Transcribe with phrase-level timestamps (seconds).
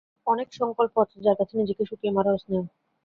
[0.27, 2.65] অনেক সংকল্প আছে যার কাছে নিজেকে শুকিয়ে মারাও শ্রেয়।